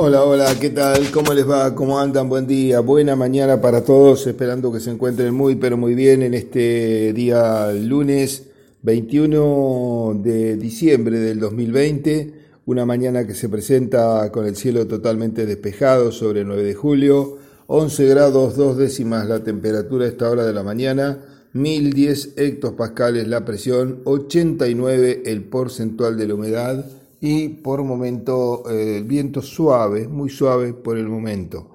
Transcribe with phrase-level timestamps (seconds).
[0.00, 1.10] Hola, hola, ¿qué tal?
[1.10, 1.74] ¿Cómo les va?
[1.74, 2.28] ¿Cómo andan?
[2.28, 6.34] Buen día, buena mañana para todos, esperando que se encuentren muy, pero muy bien en
[6.34, 8.44] este día lunes
[8.82, 12.32] 21 de diciembre del 2020,
[12.66, 17.38] una mañana que se presenta con el cielo totalmente despejado sobre el 9 de julio,
[17.66, 21.24] 11 grados 2 décimas la temperatura a esta hora de la mañana,
[21.54, 26.84] 1010 hectopascales la presión, 89 el porcentual de la humedad,
[27.20, 31.70] y por momento eh, el viento suave, muy suave por el momento.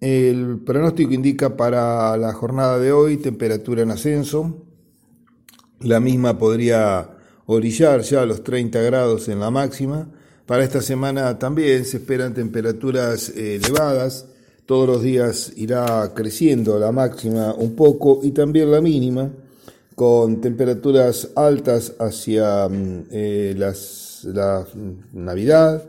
[0.00, 4.64] El pronóstico indica para la jornada de hoy temperatura en ascenso.
[5.80, 7.08] La misma podría
[7.46, 10.08] orillar ya a los 30 grados en la máxima.
[10.46, 14.26] Para esta semana también se esperan temperaturas eh, elevadas.
[14.66, 19.30] Todos los días irá creciendo la máxima un poco y también la mínima
[19.94, 24.66] con temperaturas altas hacia mm, eh, las, la
[25.12, 25.84] Navidad.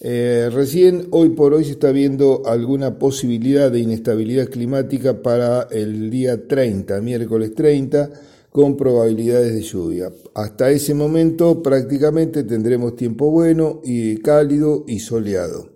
[0.00, 6.10] Eh, recién, hoy por hoy, se está viendo alguna posibilidad de inestabilidad climática para el
[6.10, 8.10] día 30, miércoles 30,
[8.50, 10.12] con probabilidades de lluvia.
[10.34, 15.70] Hasta ese momento prácticamente tendremos tiempo bueno y cálido y soleado.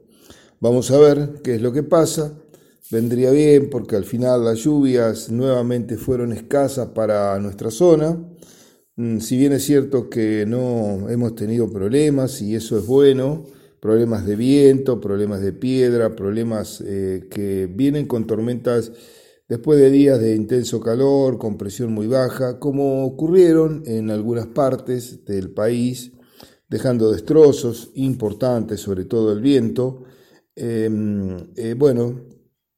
[0.60, 2.32] Vamos a ver qué es lo que pasa
[2.90, 8.16] vendría bien porque al final las lluvias nuevamente fueron escasas para nuestra zona.
[8.96, 13.44] Mm, si bien es cierto que no hemos tenido problemas y eso es bueno,
[13.80, 18.92] problemas de viento, problemas de piedra, problemas eh, que vienen con tormentas
[19.48, 25.24] después de días de intenso calor, con presión muy baja, como ocurrieron en algunas partes
[25.26, 26.12] del país,
[26.68, 30.04] dejando destrozos importantes, sobre todo el viento.
[30.56, 32.22] Em, eh, bueno,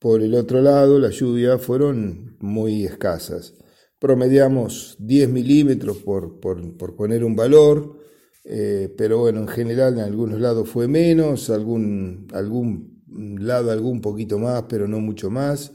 [0.00, 3.54] por el otro lado, las lluvias fueron muy escasas.
[3.98, 7.98] Promediamos 10 milímetros por, poner un valor,
[8.44, 13.02] eh, pero bueno, en general en algunos lados fue menos, algún, algún
[13.40, 15.72] lado algún poquito más, pero no mucho más.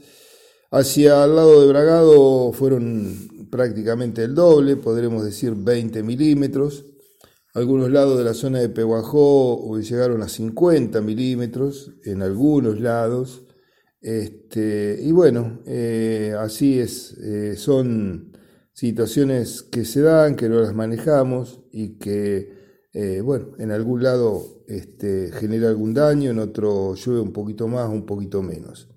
[0.70, 6.84] Hacia el lado de Bragado fueron prácticamente el doble, podremos decir 20 milímetros.
[7.54, 13.43] Algunos lados de la zona de Pehuajó llegaron a 50 milímetros en algunos lados.
[14.04, 18.36] Este, y bueno, eh, así es, eh, son
[18.74, 22.52] situaciones que se dan, que no las manejamos y que,
[22.92, 27.88] eh, bueno, en algún lado este, genera algún daño, en otro llueve un poquito más,
[27.88, 28.90] un poquito menos.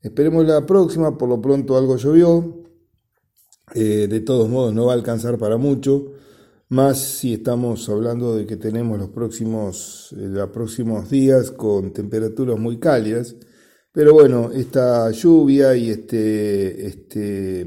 [0.00, 2.64] Esperemos la próxima, por lo pronto algo llovió,
[3.72, 6.14] de todos modos no va a alcanzar para mucho,
[6.68, 12.80] más si estamos hablando de que tenemos los próximos, los próximos días con temperaturas muy
[12.80, 13.36] cálidas,
[13.98, 17.66] pero bueno, esta lluvia y este, este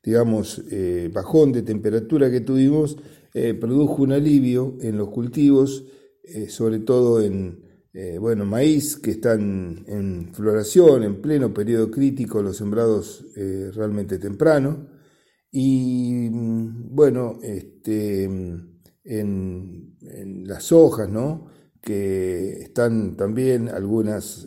[0.00, 2.96] digamos, eh, bajón de temperatura que tuvimos
[3.34, 5.84] eh, produjo un alivio en los cultivos,
[6.22, 7.64] eh, sobre todo en,
[8.20, 14.86] bueno, maíz que están en floración, en pleno periodo crítico, los sembrados realmente temprano.
[15.50, 18.22] Y bueno, este,
[19.02, 19.96] en,
[20.46, 21.48] las hojas, ¿no?
[21.80, 24.46] Que están también algunas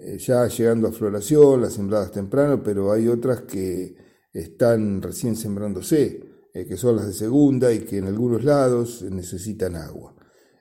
[0.00, 3.96] eh, ya llegando a floración, las sembradas temprano, pero hay otras que
[4.32, 9.76] están recién sembrándose, eh, que son las de segunda y que en algunos lados necesitan
[9.76, 10.14] agua.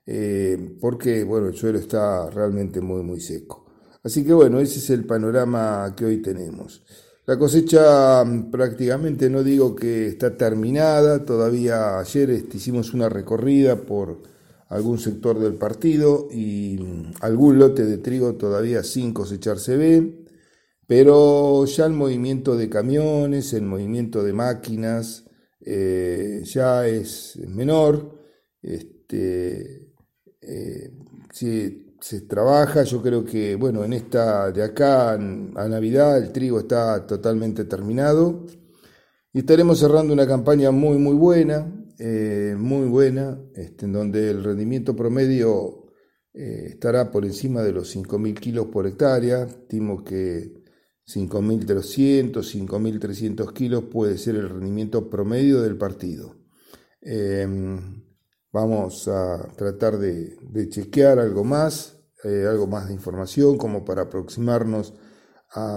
[0.06, 3.66] Eh, porque, bueno, el suelo está realmente muy, muy seco.
[4.04, 6.84] Así que, bueno, ese es el panorama que hoy tenemos.
[7.26, 13.76] La cosecha mm, prácticamente no digo que está terminada, todavía ayer este, hicimos una recorrida
[13.78, 14.22] por
[14.70, 16.80] algún sector del partido y
[17.22, 20.26] algún lote de trigo todavía sin cosechar se ve,
[20.88, 25.26] pero ya el movimiento de camiones, el movimiento de máquinas
[25.62, 28.20] eh, ya es menor.
[28.62, 29.92] Este,
[30.42, 30.92] eh,
[31.32, 36.60] si se trabaja, yo creo que bueno, en esta de acá a Navidad el trigo
[36.60, 38.46] está totalmente terminado
[39.34, 41.68] y estaremos cerrando una campaña muy muy buena
[41.98, 45.94] eh, muy buena, este, en donde el rendimiento promedio
[46.34, 49.44] eh, estará por encima de los 5.000 kilos por hectárea.
[49.44, 50.64] Estimo que
[51.08, 56.36] 5.300, 5.300 kilos puede ser el rendimiento promedio del partido.
[57.02, 58.04] Em,
[58.52, 60.38] vamos a tratar de,
[60.70, 64.94] chequear algo más, eh, algo más de información como para aproximarnos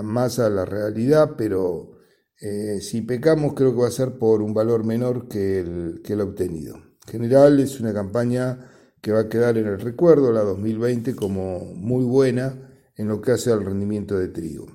[0.03, 1.98] más a la realidad, pero
[2.41, 6.13] eh, si pecamos, creo que va a ser por un valor menor que el, que
[6.13, 6.77] el obtenido.
[6.77, 8.71] En general, es una campaña
[9.01, 13.33] que va a quedar en el recuerdo, la 2020, como muy buena en lo que
[13.33, 14.67] hace al rendimiento de trigo.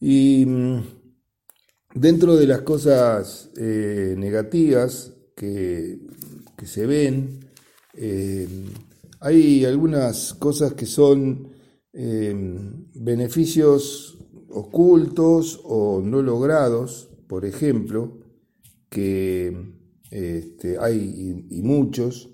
[0.00, 0.82] Y mm,
[1.94, 6.00] dentro de las cosas eh, negativas que,
[6.64, 7.40] se ven,
[7.94, 8.48] eh,
[9.18, 11.50] Hay algunas cosas que son
[12.94, 14.21] beneficios
[14.52, 18.18] ocultos o no logrados, por ejemplo,
[18.88, 19.72] que
[20.10, 22.30] este, hay y, muchos,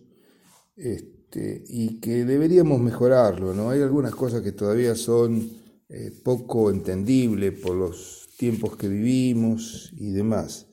[0.77, 3.71] este, y que deberíamos mejorarlo, ¿no?
[3.71, 5.51] Hay algunas cosas que todavía son
[5.89, 10.67] eh, poco entendibles por los tiempos que vivimos y demás.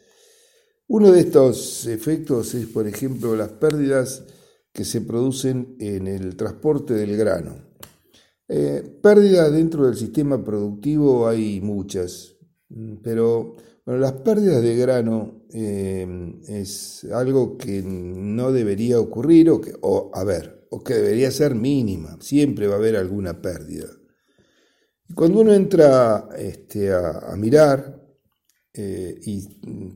[0.88, 4.24] Uno de estos efectos es, por ejemplo, las pérdidas
[4.72, 7.56] que se producen en el transporte del grano.
[8.48, 12.36] Eh, pérdidas dentro del sistema productivo hay muchas,
[13.02, 13.56] pero
[13.86, 16.08] bueno, las pérdidas de grano eh,
[16.48, 21.56] es algo que no debería ocurrir o que, o, a ver, o que debería ser
[21.56, 22.18] mínima.
[22.22, 23.88] Siempre va a haber alguna pérdida.
[25.16, 28.06] Cuando uno entra este, a mirar,
[28.78, 29.48] eh, y,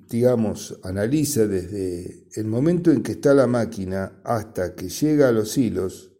[0.07, 5.57] digamos, analiza desde el momento en que está la máquina hasta que llega a los
[5.57, 6.13] hilos,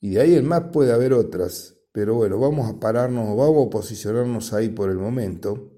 [0.00, 3.70] y de ahí en más puede haber otras, pero bueno, vamos a pararnos, vamos a
[3.70, 5.72] posicionarnos ahí por el momento.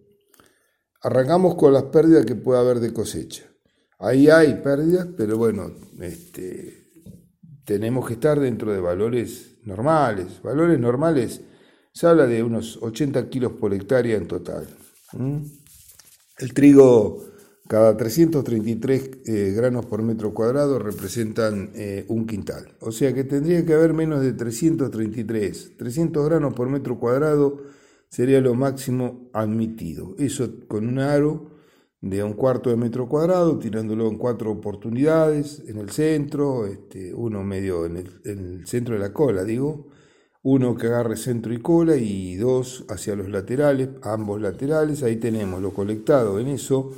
[1.03, 3.45] Arrancamos con las pérdidas que puede haber de cosecha.
[4.01, 6.87] Ahí hay pérdidas, pero bueno, este,
[7.65, 10.43] tenemos que estar dentro de valores normales.
[10.43, 11.41] Valores normales,
[11.93, 14.67] se habla de unos 80 kilos por hectárea en total.
[16.39, 17.25] El trigo,
[17.69, 22.73] cada 333 eh, granos por metro cuadrado representan eh, un quintal.
[22.81, 25.77] O sea que tendría que haber menos de 333.
[25.77, 27.63] 300 granos por metro cuadrado
[28.09, 30.15] sería lo máximo admitido.
[30.19, 31.59] Eso con un aro
[32.01, 37.45] de un cuarto de metro cuadrado, tirándolo en cuatro oportunidades en el centro, este, uno
[37.45, 39.89] medio en el, en el centro de la cola, digo,
[40.43, 45.61] uno que agarre centro y cola y dos hacia los laterales, ambos laterales, ahí tenemos
[45.61, 46.93] lo colectado en eso.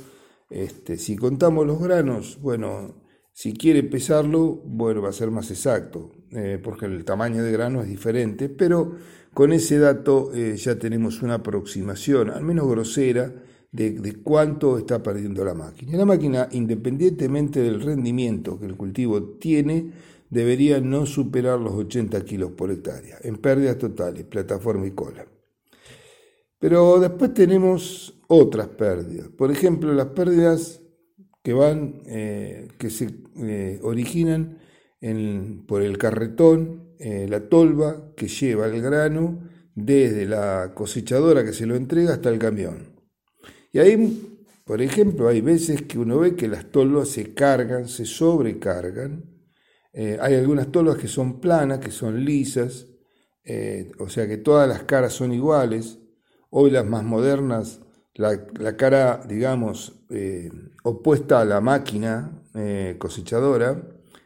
[0.51, 2.95] Este, si contamos los granos, bueno,
[3.31, 7.81] si quiere pesarlo, bueno, va a ser más exacto, eh, porque el tamaño de grano
[7.81, 8.95] es diferente, pero
[9.33, 13.33] con ese dato eh, ya tenemos una aproximación, al menos grosera,
[13.71, 15.97] de, de, cuánto está perdiendo la máquina.
[15.97, 19.93] La máquina, independientemente del rendimiento que el cultivo tiene,
[20.29, 25.25] debería no superar los 80 kilos por hectárea, en pérdidas totales, plataforma y cola.
[26.59, 29.27] Pero después tenemos otras pérdidas.
[29.27, 30.81] Por ejemplo, las pérdidas
[31.43, 34.57] que van, eh, que se eh, originan
[35.67, 41.65] por el carretón, eh, la tolva que lleva el grano desde la cosechadora que se
[41.65, 43.01] lo entrega hasta el camión.
[43.73, 48.05] Y ahí, por ejemplo, hay veces que uno ve que las tolvas se cargan, se
[48.05, 49.25] sobrecargan,
[49.93, 52.87] hay algunas tolvas que son planas, que son lisas,
[53.99, 55.97] o sea que todas las caras son iguales.
[56.49, 57.81] Hoy las más modernas,
[58.15, 60.51] la, cara, digamos, eh,
[60.83, 62.37] opuesta a la máquina
[62.97, 63.81] cosechadora,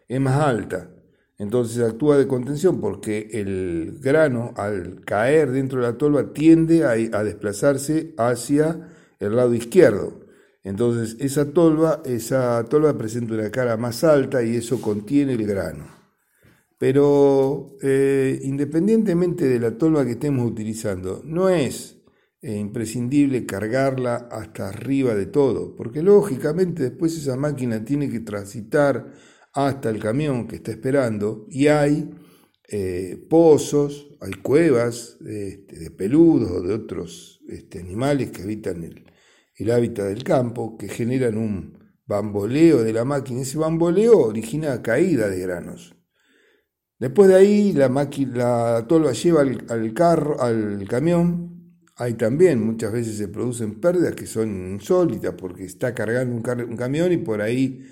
[0.08, 0.90] es más alta.
[1.38, 7.24] Entonces actúa de contención porque el grano al caer dentro de la tolva tiende a
[7.24, 8.90] desplazarse hacia
[9.20, 10.26] el lado izquierdo.
[10.66, 15.86] Entonces, esa tolva, esa tolva presenta una cara más alta y eso contiene el grano.
[16.80, 21.95] Pero eh, independientemente de la tolva que estemos utilizando, no es
[22.46, 29.14] eh, imprescindible cargarla hasta arriba de todo, porque lógicamente después esa máquina tiene que transitar
[29.52, 32.08] hasta el camión que está esperando y hay
[32.68, 39.72] eh, pozos, hay cuevas este, de peludos o de otros este, animales que habitan el,
[39.72, 43.42] hábitat del campo, que generan un bamboleo de la máquina.
[43.42, 45.96] Ese bamboleo origina caída de granos.
[47.00, 51.55] Después de ahí la, la tolva lleva al, carro, al camión.
[51.98, 57.12] Hay también muchas veces se producen pérdidas que son insólitas porque está cargando un, camión
[57.14, 57.86] y por ahí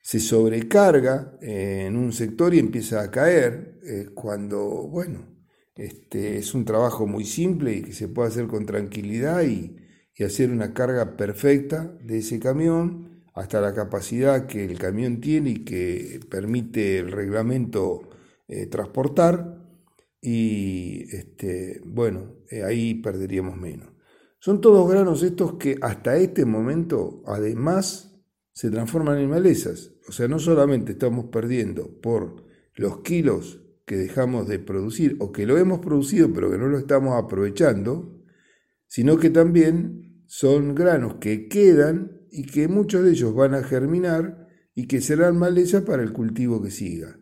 [0.00, 3.80] se sobrecarga en un sector y empieza a caer.
[4.14, 5.26] cuando, bueno,
[5.76, 9.76] este, es un trabajo muy simple y que se puede hacer con tranquilidad y,
[10.14, 15.50] y hacer una carga perfecta de ese camión hasta la capacidad que el camión tiene
[15.50, 18.10] y que permite el reglamento
[18.48, 19.59] eh, transportar
[20.20, 23.88] y este, bueno, eh, ahí perderíamos menos.
[24.38, 28.22] Son todos granos estos que hasta este momento además
[28.52, 29.92] se transforman en malezas.
[30.08, 35.46] O sea, no solamente estamos perdiendo por los kilos que dejamos de producir o que
[35.46, 38.22] lo hemos producido pero que no lo estamos aprovechando,
[38.86, 44.48] sino que también son granos que quedan y que muchos de ellos van a germinar
[44.74, 47.18] y que serán maleza para el cultivo que siga.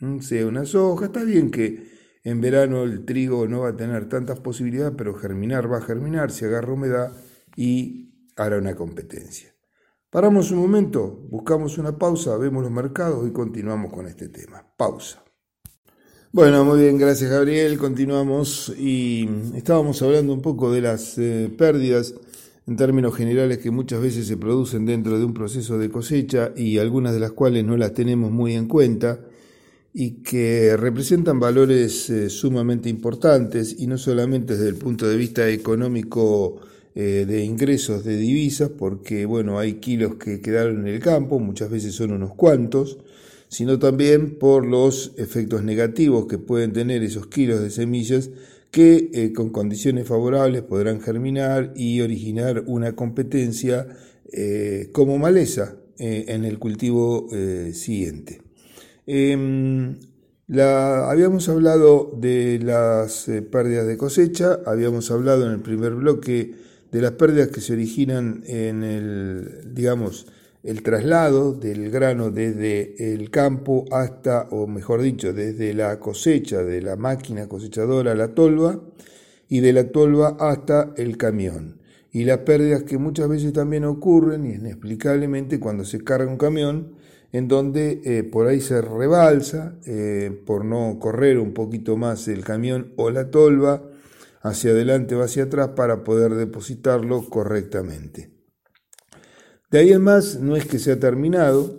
[0.00, 0.20] ¿Mm?
[0.20, 4.40] Sea una soja, está bien que en verano el trigo no va a tener tantas
[4.40, 7.12] posibilidades, pero germinar va a germinar, se agarra humedad
[7.56, 9.54] y hará una competencia.
[10.10, 14.64] Paramos un momento, buscamos una pausa, vemos los mercados y continuamos con este tema.
[14.76, 15.22] Pausa.
[16.32, 17.78] Bueno, muy bien, gracias Gabriel.
[17.78, 22.14] Continuamos y estábamos hablando un poco de las eh, pérdidas
[22.66, 26.78] en términos generales que muchas veces se producen dentro de un proceso de cosecha y
[26.78, 29.20] algunas de las cuales no las tenemos muy en cuenta
[29.92, 35.48] y que representan valores eh, sumamente importantes y no solamente desde el punto de vista
[35.48, 36.60] económico
[36.94, 41.70] eh, de ingresos de divisas, porque bueno, hay kilos que quedaron en el campo, muchas
[41.70, 42.98] veces son unos cuantos,
[43.48, 48.30] sino también por los efectos negativos que pueden tener esos kilos de semillas
[48.70, 53.88] que eh, con condiciones favorables podrán germinar y originar una competencia
[54.92, 57.28] como maleza en el cultivo
[57.72, 58.49] siguiente.
[59.12, 59.96] Em,
[60.56, 66.54] habíamos hablado de las pérdidas de cosecha, habíamos hablado en el primer bloque
[66.92, 70.28] de las pérdidas que se originan en el, digamos,
[70.62, 76.80] el traslado del grano desde el campo hasta, o mejor dicho, desde la cosecha de
[76.80, 78.80] la máquina cosechadora a la tolva
[79.48, 81.80] y de la tolva hasta el camión.
[82.12, 86.99] Y las pérdidas que muchas veces también ocurren, inexplicablemente, cuando se carga un camión,
[87.32, 92.44] en donde eh, por ahí se rebalsa, eh, por no correr un poquito más el
[92.44, 93.88] camión o la tolva,
[94.42, 98.30] hacia adelante o hacia atrás para poder depositarlo correctamente.
[99.70, 101.78] De ahí en más no es que sea terminado,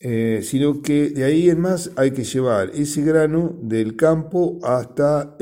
[0.00, 5.36] eh, sino que de ahí en más hay que llevar ese grano del campo hasta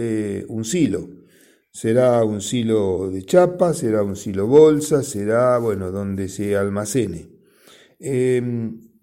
[0.49, 1.09] un silo.
[1.71, 7.29] Será un silo de chapa, será un silo bolsa, será, bueno, donde se almacene.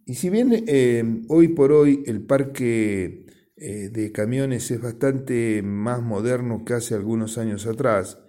[0.06, 3.26] Y si bien em, hoy por hoy el parque
[3.58, 8.20] eh, de camiones es bastante más moderno que hace algunos años atrás,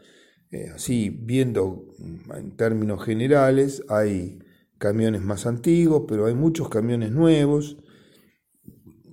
[0.75, 1.95] así viendo
[2.35, 4.39] en términos generales, hay
[4.79, 7.77] camiones más antiguos, pero hay muchos camiones nuevos,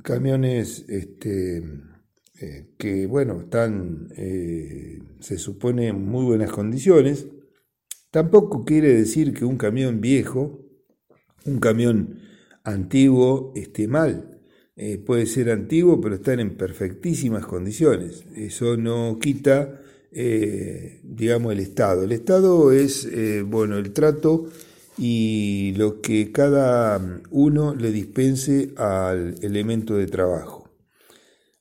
[0.03, 1.63] camiones este,
[2.39, 7.27] eh, que, bueno, están, eh, se supone, en muy buenas condiciones.
[8.11, 10.59] Tampoco quiere decir que un camión viejo,
[11.45, 12.19] un camión
[12.63, 14.39] antiguo, esté mal.
[14.75, 18.25] Eh, puede ser antiguo, pero están en perfectísimas condiciones.
[18.35, 19.79] Eso no quita,
[20.11, 22.03] digamos, el Estado.
[22.03, 23.07] El Estado es,
[23.45, 24.49] bueno, el trato
[24.97, 30.69] y lo que cada uno le dispense al elemento de trabajo.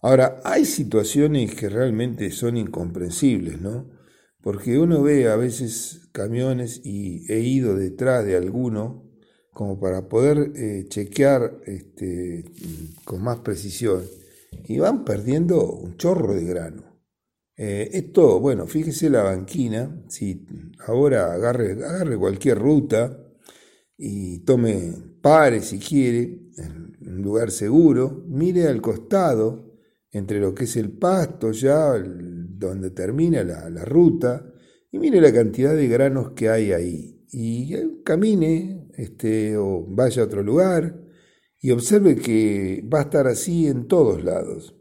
[0.01, 3.89] Ahora, hay situaciones que realmente son incomprensibles, ¿no?
[4.41, 9.02] Porque uno ve a veces camiones y he ido detrás de alguno
[9.53, 12.45] como para poder eh, chequear este,
[13.05, 14.03] con más precisión
[14.65, 16.83] y van perdiendo un chorro de grano.
[17.57, 20.47] Eh, esto, bueno, fíjese la banquina, si
[20.87, 23.19] ahora agarre, agarre cualquier ruta
[23.97, 29.71] y tome pare si quiere, en un lugar seguro, mire al costado,
[30.11, 34.51] entre lo que es el pasto ya, donde termina la, la ruta,
[34.91, 37.27] y mire la cantidad de granos que hay ahí.
[37.31, 41.01] Y camine este, o vaya a otro lugar
[41.61, 44.75] y observe que va a estar así en todos lados.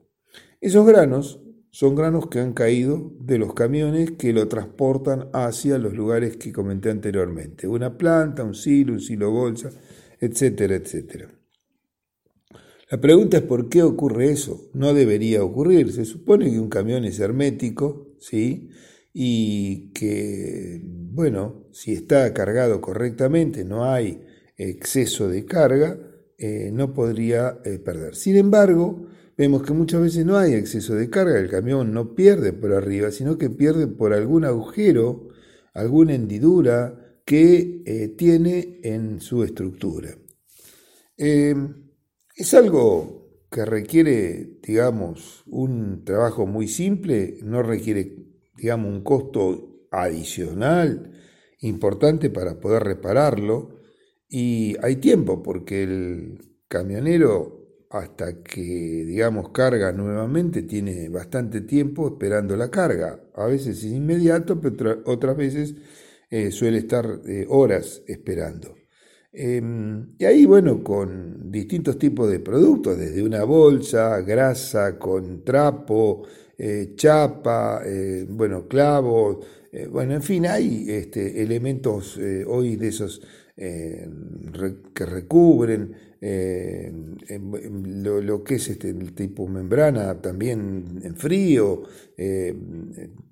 [0.59, 1.39] Esos granos
[1.71, 6.51] son granos que han caído de los camiones que lo transportan hacia los lugares que
[6.51, 7.67] comenté anteriormente.
[7.67, 9.69] Una planta, un silo, un silo bolsa,
[10.19, 11.29] etcétera, etcétera.
[12.91, 14.69] La pregunta es por qué ocurre eso.
[14.73, 15.93] No debería ocurrir.
[15.93, 18.69] Se supone que un camión es hermético, ¿sí?
[19.13, 20.81] Y que,
[21.13, 24.23] bueno, si está cargado correctamente, no hay
[24.57, 25.97] exceso de carga,
[26.37, 28.15] eh, no podría eh, perder.
[28.15, 32.53] Sin embargo, vemos que muchas veces no hay exceso de carga, el camión no pierde
[32.53, 35.29] por arriba, sino que pierde por algún agujero,
[35.73, 40.17] alguna hendidura que eh, tiene en su estructura.
[41.17, 41.55] Eh,
[42.35, 48.15] es algo que requiere, digamos, un trabajo muy simple, no requiere,
[48.55, 51.11] digamos, un costo adicional
[51.59, 53.81] importante para poder repararlo
[54.27, 58.61] y hay tiempo porque el camionero hasta que,
[59.05, 63.19] digamos, carga nuevamente, tiene bastante tiempo esperando la carga.
[63.35, 65.75] A veces es inmediato, pero otras veces
[66.29, 68.75] eh, suele estar eh, horas esperando.
[69.33, 76.23] Em, y ahí, bueno, con distintos tipos de productos, desde una bolsa, grasa, con trapo,
[76.57, 77.81] eh, chapa,
[78.29, 79.45] bueno, clavos,
[79.89, 83.21] bueno, en fin, hay este, elementos hoy de esos
[83.55, 86.93] que recubren, eh,
[87.39, 91.81] lo, que es este, el tipo membrana también en frío,
[92.15, 92.55] eh,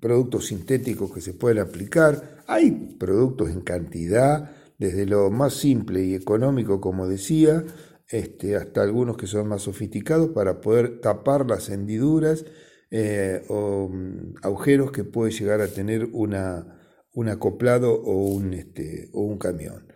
[0.00, 2.42] productos sintéticos que se pueden aplicar.
[2.48, 7.64] Hay productos en cantidad, desde lo más simple y económico, como decía,
[8.08, 12.44] este, hasta algunos que son más sofisticados para poder tapar las hendiduras
[12.90, 16.80] eh, o mm, agujeros que puede llegar a tener una,
[17.14, 19.86] un acoplado o un, este, o un camión.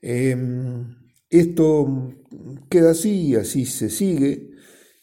[0.00, 0.94] Em,
[1.30, 2.12] esto
[2.68, 4.50] queda así, así se sigue,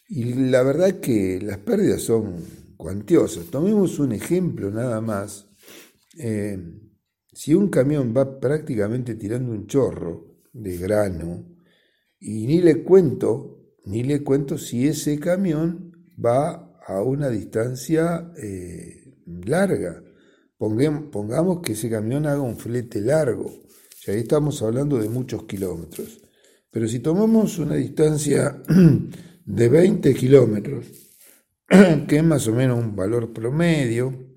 [0.08, 2.36] y la verdad que las pérdidas son
[2.76, 3.46] cuantiosas.
[3.46, 5.48] Tomemos un ejemplo nada más.
[6.18, 6.80] Em,
[7.32, 11.52] si un camión va prácticamente tirando un chorro de grano,
[12.18, 15.92] y ni le cuento, ni le cuento si ese camión
[16.24, 20.02] va a una distancia eh, larga.
[20.58, 23.52] Pongamos, que ese camión haga un flete largo,
[24.06, 26.20] ya ahí estamos hablando de muchos kilómetros.
[26.70, 28.62] Pero si tomamos una distancia
[29.44, 30.86] de 20 kilómetros,
[32.08, 34.32] que es más o menos un valor promedio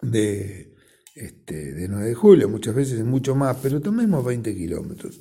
[0.00, 0.74] de,
[1.14, 5.20] este, de 9 de julio, muchas veces es mucho más, pero tomemos 20 kilómetros.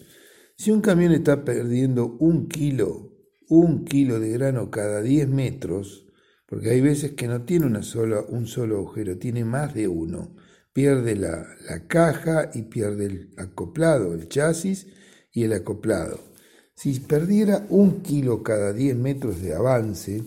[0.55, 3.10] Si un camión está perdiendo un kilo,
[3.51, 6.07] un kilo de grano cada 10 metros,
[6.47, 10.37] porque hay veces que no tiene una sola, un solo agujero, tiene más de uno.
[10.71, 11.45] Pierde la,
[11.87, 14.87] caja y pierde el acoplado, el chasis
[15.33, 16.17] y el acoplado.
[16.75, 20.23] Si perdiera un kilo cada 10 metros de avance,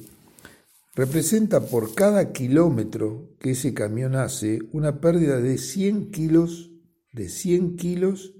[0.94, 6.72] representa por cada kilómetro que ese camión hace una pérdida de 100 kilos,
[7.10, 8.33] de 100 kilos,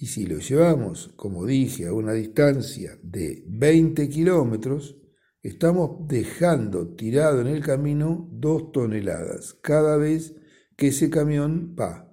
[0.00, 4.96] y si lo llevamos, como dije, a una distancia de 20 kilómetros,
[5.42, 10.34] estamos dejando tirado en el camino dos toneladas cada vez
[10.74, 12.10] que ese camión va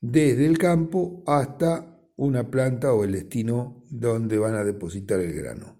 [0.00, 5.78] desde el campo hasta una planta o el destino donde van a depositar el grano.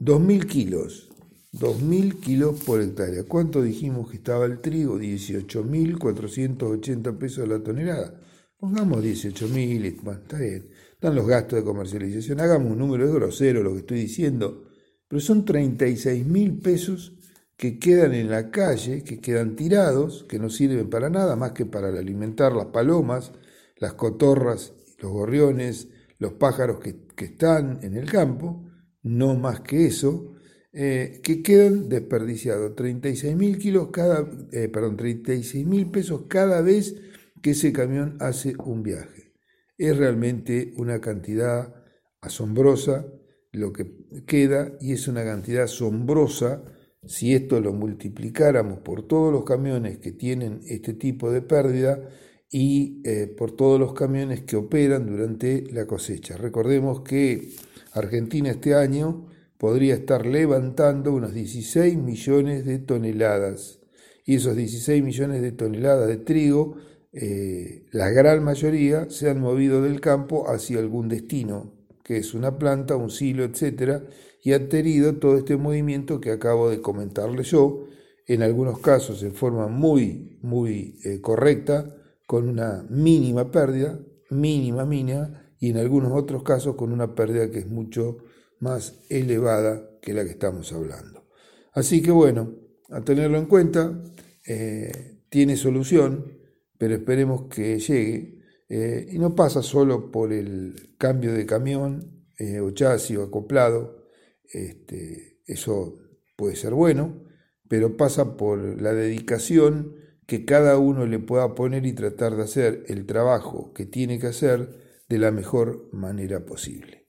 [0.00, 1.10] 2.000 kilos,
[1.52, 3.24] 2.000 kilos por hectárea.
[3.24, 4.98] ¿Cuánto dijimos que estaba el trigo?
[4.98, 8.21] 18.480 pesos la tonelada.
[8.62, 10.68] Pongamos 18.000, bueno, está bien.
[10.92, 12.38] Están los gastos de comercialización.
[12.38, 14.68] Hagamos un número de grosero lo que estoy diciendo
[15.12, 17.12] pero son 36 mil pesos
[17.58, 21.66] que quedan en la calle, que quedan tirados, que no sirven para nada más que
[21.66, 23.32] para alimentar las palomas,
[23.76, 28.64] las cotorras, los gorriones, los pájaros que, están en el campo,
[29.02, 30.32] no más que eso,
[30.72, 32.74] eh, que quedan desperdiciados.
[32.74, 36.96] 36 mil eh, perdón, 36 mil pesos cada vez
[37.42, 39.34] que ese camión hace un viaje.
[39.76, 41.74] Es realmente una cantidad
[42.20, 43.06] asombrosa
[43.52, 43.92] lo que
[44.26, 46.64] queda y es una cantidad asombrosa
[47.04, 52.08] si esto lo multiplicáramos por todos los camiones que tienen este tipo de pérdida
[52.48, 56.36] y eh, por todos los camiones que operan durante la cosecha.
[56.36, 57.50] Recordemos que
[57.92, 59.26] Argentina este año
[59.58, 63.80] podría estar levantando unos 16 millones de toneladas
[64.24, 66.76] y esos 16 millones de toneladas de trigo,
[67.12, 72.58] eh, la gran mayoría se han movido del campo hacia algún destino, que es una
[72.58, 74.04] planta, un silo, etcétera,
[74.42, 77.86] y ha tenido todo este movimiento que acabo de comentarle yo,
[78.26, 81.96] en algunos casos en forma muy, muy eh, correcta,
[82.26, 87.60] con una mínima pérdida, mínima, mínima, y en algunos otros casos con una pérdida que
[87.60, 88.18] es mucho
[88.58, 91.24] más elevada que la que estamos hablando.
[91.72, 92.54] Así que bueno,
[92.90, 94.02] a tenerlo en cuenta,
[94.46, 96.41] eh, tiene solución,
[96.82, 102.58] pero esperemos que llegue eh, y no pasa solo por el cambio de camión eh,
[102.58, 104.08] o chasis o acoplado,
[104.52, 106.00] este, eso
[106.34, 107.22] puede ser bueno,
[107.68, 109.94] pero pasa por la dedicación
[110.26, 114.26] que cada uno le pueda poner y tratar de hacer el trabajo que tiene que
[114.26, 117.06] hacer de la mejor manera posible.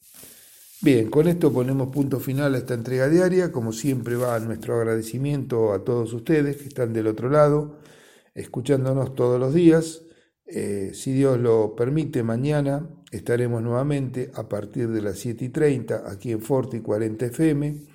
[0.83, 3.51] Bien, con esto ponemos punto final a esta entrega diaria.
[3.51, 7.79] Como siempre va nuestro agradecimiento a todos ustedes que están del otro lado,
[8.33, 10.03] escuchándonos todos los días.
[10.45, 16.09] Eh, si Dios lo permite, mañana estaremos nuevamente a partir de las 7 y 30
[16.11, 17.93] aquí en Forti 40 FM.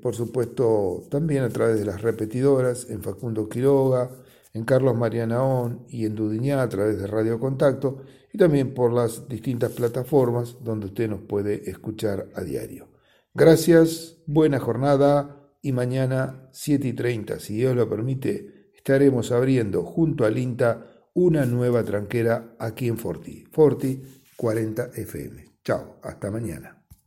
[0.00, 4.10] Por supuesto, también a través de las repetidoras en Facundo Quiroga,
[4.54, 9.28] en Carlos Marianaón y en Dudiñá a través de Radio Contacto y también por las
[9.28, 12.88] distintas plataformas donde usted nos puede escuchar a diario.
[13.34, 18.57] Gracias, buena jornada y mañana 7 y 30, si Dios lo permite,
[18.88, 23.44] estaremos abriendo junto al INTA una nueva tranquera aquí en Forti.
[23.52, 24.02] Forti
[24.34, 25.44] 40 FM.
[25.62, 26.77] Chao, hasta mañana.